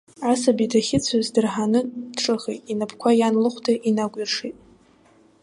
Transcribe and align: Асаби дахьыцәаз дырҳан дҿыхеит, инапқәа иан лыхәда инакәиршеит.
Асаби 0.33 0.65
дахьыцәаз 0.71 1.27
дырҳан 1.33 1.73
дҿыхеит, 2.15 2.61
инапқәа 2.71 3.09
иан 3.19 3.35
лыхәда 3.43 3.73
инакәиршеит. 3.89 4.57